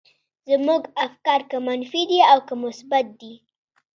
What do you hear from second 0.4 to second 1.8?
زموږ افکار که